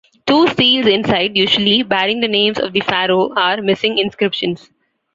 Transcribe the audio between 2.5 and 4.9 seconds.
of the pharaoh, are missing inscriptions.